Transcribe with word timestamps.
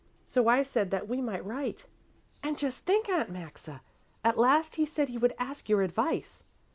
So 0.23 0.47
I 0.47 0.63
said 0.63 0.89
that 0.89 1.07
we 1.07 1.21
might 1.21 1.45
write, 1.45 1.85
and 2.41 2.57
just 2.57 2.87
think, 2.87 3.07
Aunt 3.07 3.29
Maxa! 3.29 3.83
at 4.23 4.35
last 4.35 4.77
he 4.77 4.83
said 4.87 5.09
he 5.09 5.17
would 5.19 5.35
ask 5.37 5.69
your 5.69 5.83
advice." 5.83 6.43